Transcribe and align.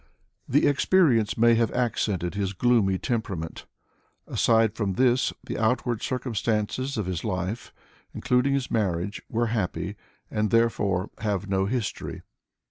The 0.49 0.65
experience 0.65 1.37
may 1.37 1.53
have 1.53 1.71
accented 1.73 2.33
his 2.33 2.53
gloomy 2.53 2.97
temperament. 2.97 3.67
Aside 4.25 4.73
from 4.73 4.93
this, 4.93 5.31
the 5.45 5.59
outward 5.59 6.01
circumstances 6.01 6.97
of 6.97 7.05
his 7.05 7.23
life, 7.23 7.71
including 8.11 8.55
his 8.55 8.71
marriage, 8.71 9.21
were 9.29 9.51
happy, 9.53 9.95
and 10.31 10.49
therefore 10.49 11.11
have 11.19 11.47
no 11.47 11.67
history. 11.67 12.23